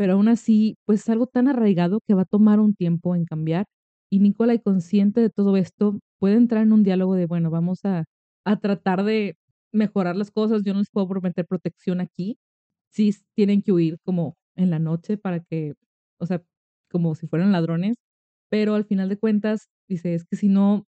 [0.00, 3.26] pero aún así, pues es algo tan arraigado que va a tomar un tiempo en
[3.26, 3.66] cambiar.
[4.10, 8.04] Y Nicolai, consciente de todo esto, puede entrar en un diálogo de, bueno, vamos a,
[8.46, 9.36] a tratar de
[9.72, 10.62] mejorar las cosas.
[10.64, 12.38] Yo no les puedo prometer protección aquí.
[12.90, 15.74] Sí tienen que huir como en la noche para que,
[16.18, 16.42] o sea,
[16.90, 17.96] como si fueran ladrones.
[18.50, 20.86] Pero al final de cuentas, dice, es que si no,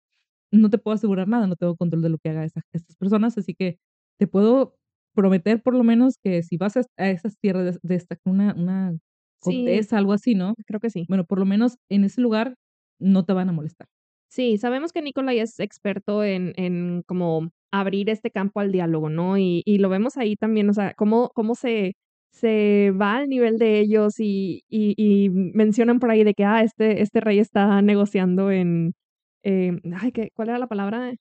[0.51, 2.63] no te puedo asegurar nada, no tengo control de lo que haga estas
[2.97, 3.77] personas, así que
[4.19, 4.77] te puedo
[5.15, 8.97] prometer por lo menos que si vas a, esas tierras de, de esta, una, una
[9.41, 10.55] Sí, condesa, algo así, ¿no?
[10.65, 11.05] creo que sí.
[11.09, 12.55] Bueno, por lo menos en ese lugar
[12.99, 13.87] no te van a molestar.
[14.29, 19.37] Sí, sabemos que Nicolai es experto en, en como abrir este campo al diálogo, ¿no?
[19.37, 21.93] Y, y lo vemos ahí también, o sea, cómo, cómo se,
[22.31, 26.63] se va al nivel de ellos y, y, y mencionan por ahí de que, ah,
[26.63, 28.93] este, este rey está negociando en,
[29.43, 31.13] eh, ay, ¿qué, ¿cuál era la palabra?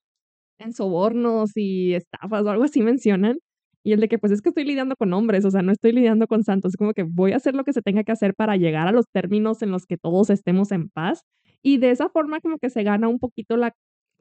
[0.58, 3.38] En sobornos y estafas o algo así mencionan.
[3.84, 5.92] Y el de que, pues es que estoy lidiando con hombres, o sea, no estoy
[5.92, 6.74] lidiando con santos.
[6.76, 9.06] Como que voy a hacer lo que se tenga que hacer para llegar a los
[9.12, 11.22] términos en los que todos estemos en paz.
[11.62, 13.74] Y de esa forma como que se gana un poquito la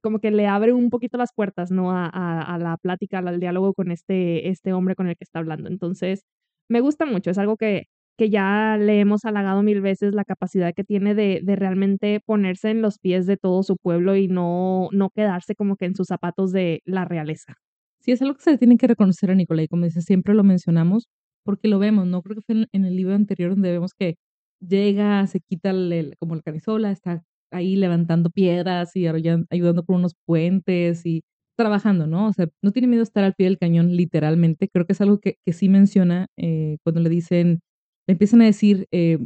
[0.04, 1.91] como que le abre un poquito las puertas, ¿no?
[1.91, 5.69] A, a, la plática, al diálogo con este, este hombre con el que está hablando.
[5.69, 6.26] Entonces,
[6.69, 7.86] me gusta mucho, es algo que,
[8.17, 12.69] que ya le hemos halagado mil veces la capacidad que tiene de, de, realmente ponerse
[12.69, 16.08] en los pies de todo su pueblo y no, no quedarse como que en sus
[16.08, 17.56] zapatos de la realeza.
[18.04, 20.44] Sí, es algo que se le tiene que reconocer a Nicolai, como dice, siempre lo
[20.44, 21.08] mencionamos,
[21.46, 22.22] porque lo vemos, ¿no?
[22.22, 24.18] Creo que fue en, el libro anterior donde vemos que
[24.60, 30.16] llega, se quita el, como la camisola, está ahí levantando piedras y ayudando por unos
[30.26, 31.24] puentes y
[31.58, 32.28] trabajando, ¿no?
[32.28, 34.70] O sea, no tiene miedo estar al pie del cañón literalmente.
[34.70, 37.62] Creo que es algo que, que sí menciona eh, cuando le dicen,
[38.08, 39.20] le empiezan a decir eh,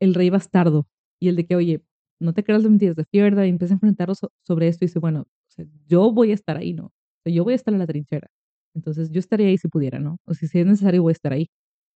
[0.00, 0.88] el rey bastardo
[1.20, 1.82] y el de que, oye,
[2.20, 4.98] no te creas las mentiras de Fierda y empieza a enfrentarlos sobre esto y dice,
[4.98, 6.92] bueno, o sea, yo voy a estar ahí, ¿no?
[7.24, 8.28] Yo voy a estar en la trinchera.
[8.74, 10.18] Entonces, yo estaría ahí si pudiera, ¿no?
[10.26, 11.48] O si, si es necesario, voy a estar ahí.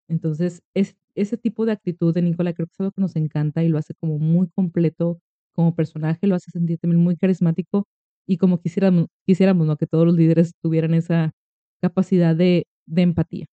[0.09, 3.63] Entonces, es, ese tipo de actitud de Nicola creo que es algo que nos encanta
[3.63, 5.19] y lo hace como muy completo
[5.53, 7.85] como personaje, lo hace sentir también muy carismático
[8.27, 9.77] y como quisiéramos, quisiéramos ¿no?
[9.77, 11.31] que todos los líderes tuvieran esa
[11.81, 13.45] capacidad de, de empatía.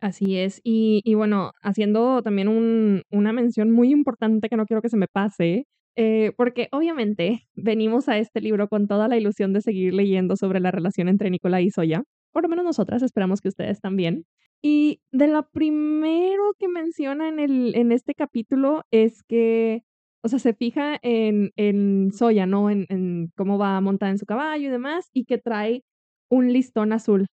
[0.00, 0.60] Así es.
[0.62, 4.96] Y, y bueno, haciendo también un, una mención muy importante que no quiero que se
[4.96, 5.66] me pase,
[6.00, 10.60] eh, porque obviamente venimos a este libro con toda la ilusión de seguir leyendo sobre
[10.60, 12.04] la relación entre Nicola y Soya.
[12.32, 14.24] Por lo menos nosotras, esperamos que ustedes también.
[14.62, 19.82] Y de lo primero que menciona en, el, en este capítulo es que,
[20.22, 22.70] o sea, se fija en, en Soya, ¿no?
[22.70, 25.82] En, en cómo va montada en su caballo y demás, y que trae
[26.30, 27.26] un listón azul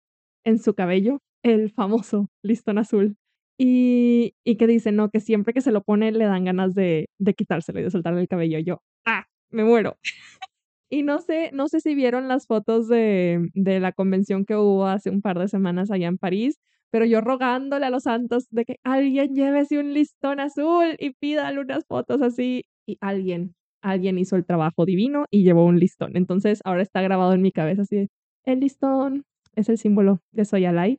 [0.44, 3.16] en su cabello, el famoso listón azul.
[3.58, 7.80] Y, que dice, no, que siempre que se lo pone le dan ganas de, quitárselo
[7.80, 8.58] y de soltarle el cabello.
[8.58, 9.96] Yo, ah, me muero.
[10.90, 14.86] y no sé, no sé si vieron las fotos de, de la convención que hubo
[14.86, 16.58] hace un par de semanas allá en París,
[16.90, 21.60] pero yo rogándole a los santos de que alguien llévese un listón azul y pídale
[21.60, 22.64] unas fotos así.
[22.86, 26.16] Y alguien, alguien hizo el trabajo divino y llevó un listón.
[26.16, 28.08] Entonces ahora está grabado en mi cabeza así,
[28.44, 30.98] el listón es el símbolo de Soyalai.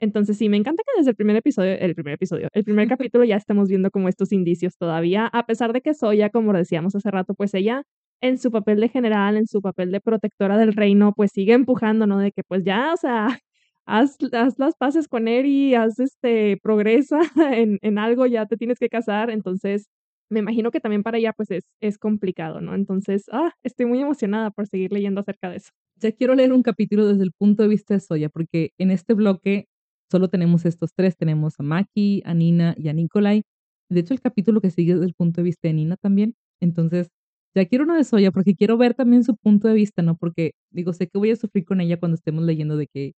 [0.00, 3.24] Entonces sí, me encanta que desde el primer episodio, el primer episodio, el primer capítulo
[3.24, 7.10] ya estemos viendo como estos indicios todavía, a pesar de que Soya, como decíamos hace
[7.10, 7.84] rato, pues ella
[8.22, 12.06] en su papel de general, en su papel de protectora del reino, pues sigue empujando,
[12.06, 12.18] ¿no?
[12.18, 13.38] De que pues ya, o sea,
[13.86, 17.20] haz, haz las paces con y haz este, progresa
[17.54, 19.88] en, en algo, ya te tienes que casar, entonces
[20.30, 22.74] me imagino que también para ella pues es, es complicado, ¿no?
[22.74, 25.70] Entonces, ah, estoy muy emocionada por seguir leyendo acerca de eso.
[25.96, 29.14] Ya quiero leer un capítulo desde el punto de vista de Soya, porque en este
[29.14, 29.66] bloque
[30.10, 33.42] solo tenemos estos tres, tenemos a Maki, a Nina y a Nikolai.
[33.90, 36.34] De hecho, el capítulo que sigue desde el punto de vista de Nina también.
[36.60, 37.08] Entonces,
[37.54, 40.16] ya quiero uno de Soya porque quiero ver también su punto de vista, ¿no?
[40.16, 43.12] Porque digo, sé que voy a sufrir con ella cuando estemos leyendo de que,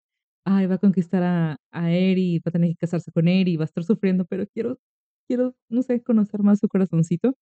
[0.46, 3.64] ay, va a conquistar a, a Eri, va a tener que casarse con Eri, va
[3.64, 4.78] a estar sufriendo, pero quiero,
[5.28, 7.34] quiero, no sé, conocer más su corazoncito.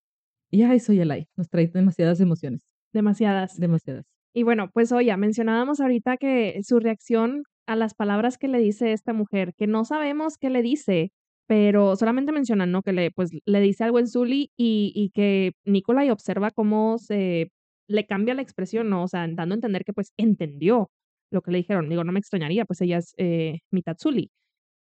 [0.52, 2.64] Y ay, Soya Lai, nos trae demasiadas emociones.
[2.94, 3.60] Demasiadas.
[3.60, 4.06] Demasiadas.
[4.34, 8.94] Y bueno, pues oye, mencionábamos ahorita que su reacción a las palabras que le dice
[8.94, 11.12] esta mujer, que no sabemos qué le dice,
[11.48, 12.82] pero solamente mencionan, ¿no?
[12.82, 17.52] Que le, pues, le dice algo en Zully y, y que Nicolai observa cómo se
[17.88, 19.04] le cambia la expresión, ¿no?
[19.04, 20.90] O sea, dando a entender que pues entendió
[21.32, 21.90] lo que le dijeron.
[21.90, 24.32] Digo, no me extrañaría, pues ella es eh, mitad Zully.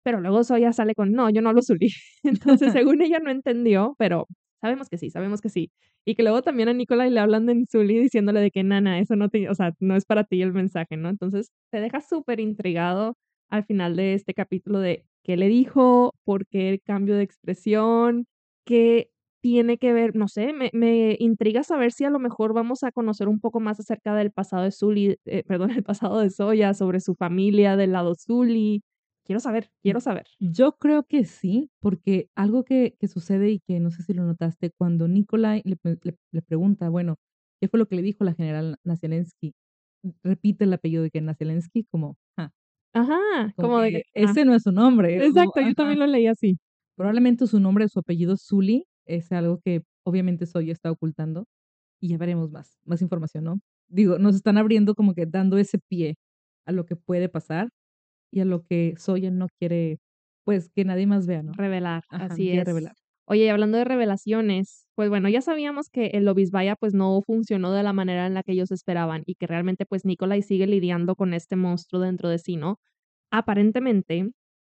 [0.03, 1.91] Pero luego Soya sale con, no, yo no hablo Zully.
[2.23, 4.27] Entonces, según ella no entendió, pero
[4.61, 5.71] sabemos que sí, sabemos que sí.
[6.05, 9.17] Y que luego también a Nicolai le hablan en Zully diciéndole de que, nana, eso
[9.17, 11.09] no te, o sea, no es para ti el mensaje, ¿no?
[11.09, 13.17] Entonces, te deja súper intrigado
[13.51, 18.27] al final de este capítulo de qué le dijo, por qué el cambio de expresión,
[18.65, 22.83] qué tiene que ver, no sé, me, me intriga saber si a lo mejor vamos
[22.83, 26.31] a conocer un poco más acerca del pasado de Zully, eh, perdón, el pasado de
[26.31, 28.83] Soya, sobre su familia del lado Zully,
[29.29, 30.27] Quiero saber, quiero saber.
[30.41, 34.25] Yo creo que sí, porque algo que, que sucede y que no sé si lo
[34.25, 35.77] notaste, cuando Nikolai le,
[36.33, 37.17] le, pregunta, bueno,
[37.61, 39.53] ¿qué fue lo que le dijo la general Naselensky?
[40.23, 42.17] Repite el apellido de que Naselensky como,
[42.95, 45.23] ajá, como, de que, ese no es su nombre.
[45.23, 46.59] Exacto, yo también lo leí así.
[46.97, 51.45] Probablemente su nombre, su apellido Zully, es algo que obviamente Soy está ocultando
[52.01, 53.61] y ya veremos más, más información, ¿no?
[53.89, 56.17] Digo, nos están abriendo como que dando ese pie
[56.65, 57.69] a lo que puede pasar
[58.31, 59.99] y a lo que Soya no quiere,
[60.45, 61.53] pues, que nadie más vea, ¿no?
[61.53, 62.65] Revelar, así es.
[62.67, 62.95] Revelar.
[63.27, 67.83] Oye, hablando de revelaciones, pues bueno, ya sabíamos que el Obisbaya pues no funcionó de
[67.83, 71.35] la manera en la que ellos esperaban y que realmente pues Nikolai sigue lidiando con
[71.35, 72.79] este monstruo dentro de sí, ¿no?
[73.31, 74.31] Aparentemente,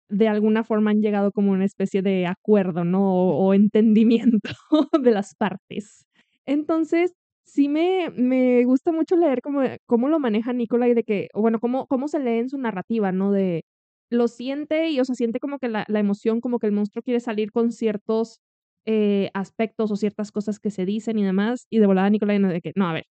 [0.10, 3.14] de alguna forma han llegado como una especie de acuerdo, ¿no?
[3.14, 4.50] O, o entendimiento
[5.02, 6.06] de las partes.
[6.46, 7.14] Entonces,
[7.52, 11.88] sí me, me gusta mucho leer cómo, cómo lo maneja Nicolai, de que, bueno, cómo,
[11.88, 13.32] cómo se lee en su narrativa, ¿no?
[13.32, 13.64] De
[14.10, 17.04] lo siente y, o sea, siente como que la, la emoción, como que el monstruo
[17.04, 18.40] quiere salir con ciertos
[18.86, 22.62] eh, aspectos o ciertas cosas que se dicen y demás, y de volada Nicolai de
[22.62, 23.06] que, no, a ver,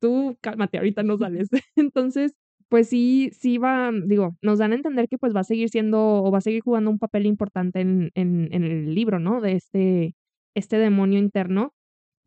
[0.00, 1.48] tú cálmate, ahorita no sales.
[1.76, 2.32] Entonces,
[2.68, 6.22] pues sí, sí va, digo, nos dan a entender que pues va a seguir siendo
[6.22, 9.40] o va a seguir jugando un papel importante en, en, en el libro, ¿no?
[9.40, 10.14] De este,
[10.54, 11.72] este demonio interno.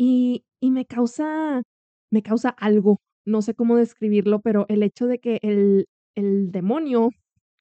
[0.03, 1.61] Y, y me causa,
[2.11, 5.85] me causa algo, no sé cómo describirlo, pero el hecho de que el,
[6.15, 7.11] el demonio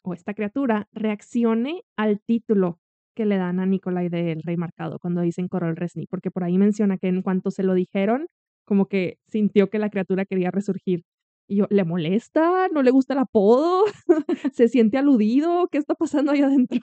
[0.03, 2.79] o esta criatura reaccione al título
[3.15, 6.57] que le dan a Nikolai del Rey Marcado cuando dicen Corol Resni, porque por ahí
[6.57, 8.27] menciona que en cuanto se lo dijeron,
[8.65, 11.03] como que sintió que la criatura quería resurgir.
[11.47, 12.69] Y yo, ¿le molesta?
[12.69, 13.85] ¿No le gusta el apodo?
[14.55, 15.69] ¿Se siente aludido?
[15.71, 16.81] ¿Qué está pasando ahí adentro?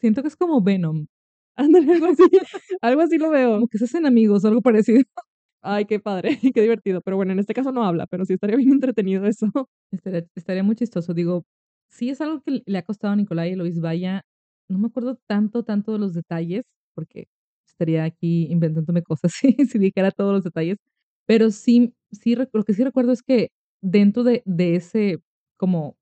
[0.00, 1.06] Siento que es como Venom.
[1.56, 2.22] Ándale, algo así,
[2.82, 3.54] algo así lo veo.
[3.54, 5.02] Como que se hacen amigos algo parecido.
[5.62, 7.00] Ay, qué padre, qué divertido.
[7.02, 9.46] Pero bueno, en este caso no habla, pero sí estaría bien entretenido eso.
[9.90, 11.14] Estaría, estaría muy chistoso.
[11.14, 11.44] Digo,
[11.90, 14.22] sí es algo que le ha costado a Nicolai y Luis Vaya.
[14.68, 16.64] No me acuerdo tanto, tanto de los detalles,
[16.94, 17.26] porque
[17.68, 20.78] estaría aquí inventándome cosas si, si dijera todos los detalles.
[21.26, 23.48] Pero sí, sí, lo que sí recuerdo es que
[23.82, 25.18] dentro de, de ese
[25.58, 25.96] como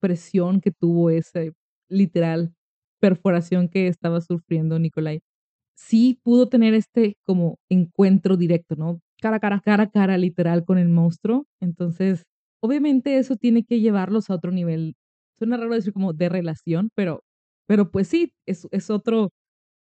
[0.00, 1.52] presión que tuvo, ese
[1.88, 2.54] literal
[3.00, 5.20] perforación que estaba sufriendo Nicolai,
[5.76, 9.00] sí pudo tener este como encuentro directo, ¿no?
[9.20, 9.60] Cara a cara.
[9.64, 11.46] Cara a cara, literal, con el monstruo.
[11.60, 12.24] Entonces,
[12.60, 14.94] obviamente eso tiene que llevarlos a otro nivel.
[15.38, 17.22] Suena raro decir como de relación, pero,
[17.66, 19.30] pero pues sí, es, es otro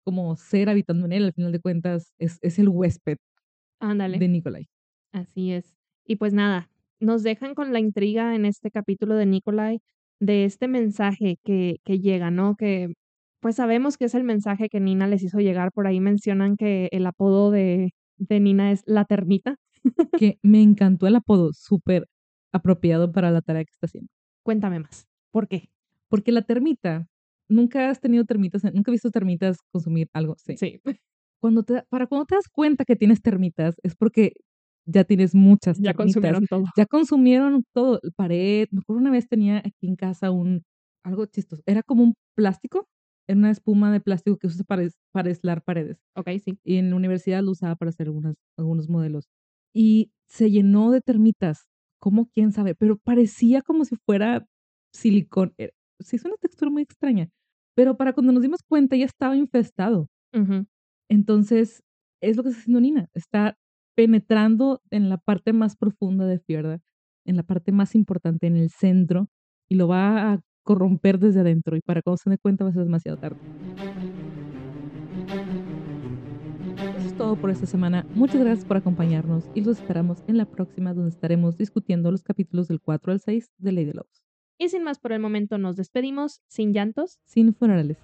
[0.04, 3.18] como ser habitando en él, al final de cuentas, es, es el huésped
[3.80, 4.18] Ándale.
[4.18, 4.68] de Nicolai.
[5.12, 5.76] Así es.
[6.06, 6.70] Y pues nada,
[7.00, 9.82] nos dejan con la intriga en este capítulo de Nikolai
[10.20, 12.56] de este mensaje que, que llega, ¿no?
[12.56, 12.94] Que
[13.42, 15.72] pues sabemos que es el mensaje que Nina les hizo llegar.
[15.74, 19.56] Por ahí mencionan que el apodo de, de Nina es la termita.
[20.18, 22.08] que me encantó el apodo, súper
[22.54, 24.10] apropiado para la tarea que está haciendo.
[24.44, 25.08] Cuéntame más.
[25.32, 25.70] ¿Por qué?
[26.08, 27.08] Porque la termita,
[27.50, 30.36] nunca has tenido termitas, nunca he visto termitas consumir algo.
[30.38, 30.56] Sí.
[30.58, 30.80] Sí.
[31.40, 34.34] Cuando te, para cuando te das cuenta que tienes termitas, es porque
[34.86, 35.96] ya tienes muchas Ya termitas.
[35.96, 36.64] consumieron todo.
[36.78, 38.68] Ya consumieron todo, el pared.
[38.72, 40.64] Me acuerdo una vez tenía aquí en casa un,
[41.04, 41.64] algo chistoso.
[41.66, 42.88] Era como un plástico,
[43.32, 46.00] era una espuma de plástico que se usa para, para aislar paredes.
[46.16, 46.60] Ok, sí.
[46.64, 49.30] Y en la universidad lo usaba para hacer algunas, algunos modelos.
[49.74, 51.68] Y se llenó de termitas,
[52.00, 54.46] como quién sabe, pero parecía como si fuera
[54.94, 55.54] silicón.
[55.58, 57.30] Era- Sí, es una textura muy extraña.
[57.76, 60.08] Pero para cuando nos dimos cuenta ya estaba infestado.
[60.34, 60.66] Ujú.
[61.10, 61.84] Entonces,
[62.22, 63.10] es lo que está haciendo Nina.
[63.14, 63.58] Está
[63.96, 66.80] penetrando en la parte más profunda de Fierda,
[67.26, 69.28] en la parte más importante, en el centro,
[69.70, 71.76] y lo va a corromper desde adentro.
[71.76, 73.38] Y para cuando se dé cuenta va a ser demasiado tarde.
[76.98, 78.06] Eso es todo por esta semana.
[78.16, 82.68] Muchas gracias por acompañarnos y los esperamos en la próxima donde estaremos discutiendo los capítulos
[82.68, 84.24] del 4 al 6 de Ley de Lobos.
[84.58, 87.20] Y sin más por el momento nos despedimos, sin llantos.
[87.26, 87.98] Sin funerales.